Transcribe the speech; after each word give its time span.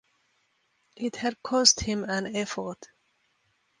It 0.95 1.17
had 1.17 1.43
cost 1.43 1.81
him 1.81 2.03
an 2.05 2.35
effort. 2.35 2.87